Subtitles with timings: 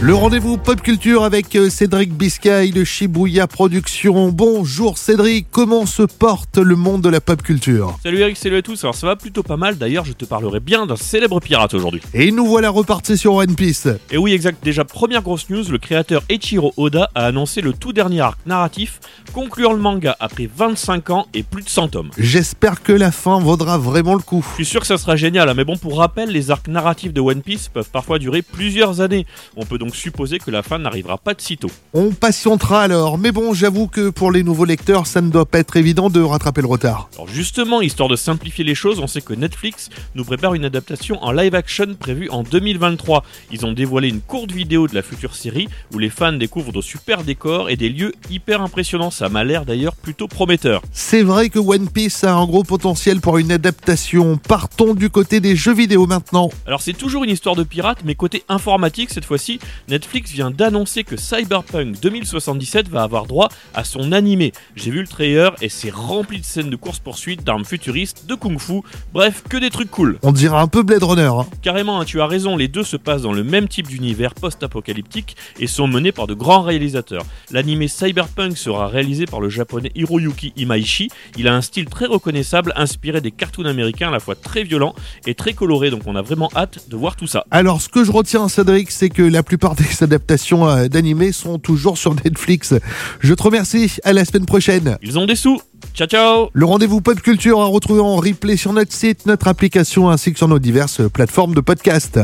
[0.00, 4.30] Le rendez-vous pop culture avec euh, Cédric Biscay de Shibuya Productions.
[4.30, 7.96] Bonjour Cédric, comment se porte le monde de la pop culture?
[8.02, 8.82] Salut Eric, salut à tous.
[8.84, 9.78] Alors ça va plutôt pas mal.
[9.78, 12.02] D'ailleurs, je te parlerai bien d'un célèbre pirate aujourd'hui.
[12.12, 13.88] Et nous voilà repartis sur One Piece.
[14.10, 14.62] Et oui, exact.
[14.62, 19.00] Déjà, première grosse news, le créateur Eiichiro Oda a annoncé le tout dernier arc narratif
[19.32, 22.10] concluant le manga après 25 ans et plus de 100 tomes.
[22.18, 24.44] J'espère que la fin vaudra vraiment le coup.
[24.50, 27.12] Je suis sûr que ça sera génial, hein, mais bon, pour rappel, les arcs narratifs
[27.12, 29.24] de One Piece peuvent parfois durer plusieurs années.
[29.56, 31.70] On peut donc supposer que la fin n'arrivera pas de sitôt.
[31.92, 35.58] On patientera alors, mais bon, j'avoue que pour les nouveaux lecteurs, ça ne doit pas
[35.58, 37.08] être évident de rattraper le retard.
[37.14, 41.22] Alors justement, histoire de simplifier les choses, on sait que Netflix nous prépare une adaptation
[41.22, 43.24] en live action prévue en 2023.
[43.50, 46.80] Ils ont dévoilé une courte vidéo de la future série où les fans découvrent de
[46.80, 49.10] super décors et des lieux hyper impressionnants.
[49.10, 50.82] Ça m'a l'air d'ailleurs plutôt prometteur.
[50.92, 54.36] C'est vrai que One Piece a un gros potentiel pour une adaptation.
[54.36, 56.50] Partons du côté des jeux vidéo maintenant.
[56.66, 61.04] Alors c'est toujours une histoire de pirate, mais côté informatique cette fois-ci, Netflix vient d'annoncer
[61.04, 64.52] que Cyberpunk 2077 va avoir droit à son animé.
[64.76, 68.80] J'ai vu le trailer et c'est rempli de scènes de course-poursuite, d'armes futuristes, de kung-fu,
[69.12, 70.18] bref, que des trucs cool.
[70.22, 71.22] On dirait un peu Blade Runner.
[71.22, 71.46] hein.
[71.62, 75.36] Carrément, hein, tu as raison, les deux se passent dans le même type d'univers post-apocalyptique
[75.60, 77.24] et sont menés par de grands réalisateurs.
[77.50, 81.08] L'animé Cyberpunk sera réalisé par le japonais Hiroyuki Imaishi.
[81.36, 84.94] Il a un style très reconnaissable, inspiré des cartoons américains à la fois très violents
[85.26, 87.44] et très colorés, donc on a vraiment hâte de voir tout ça.
[87.50, 91.58] Alors, ce que je retiens, Cédric, c'est que la plupart des adaptations euh, d'animés sont
[91.58, 92.74] toujours sur Netflix.
[93.20, 93.92] Je te remercie.
[94.04, 94.98] À la semaine prochaine.
[95.02, 95.60] Ils ont des sous
[95.94, 100.10] Ciao ciao Le rendez-vous pop culture à retrouver en replay sur notre site, notre application
[100.10, 102.20] ainsi que sur nos diverses plateformes de podcast.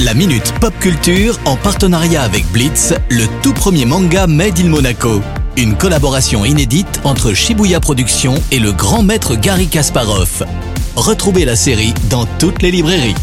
[0.00, 5.20] La Minute Pop Culture en partenariat avec Blitz, le tout premier manga Made in Monaco.
[5.56, 10.44] Une collaboration inédite entre Shibuya Productions et le grand maître Gary Kasparov.
[10.96, 13.14] Retrouvez la série dans toutes les librairies.